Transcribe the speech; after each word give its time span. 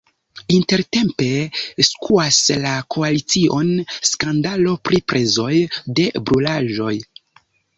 Intertempe 0.59 1.27
skuas 1.89 2.39
la 2.65 2.71
koalicion 2.95 3.69
skandalo 4.15 4.75
pri 4.89 5.03
prezoj 5.13 5.53
de 6.01 6.09
brulaĵo. 6.31 6.91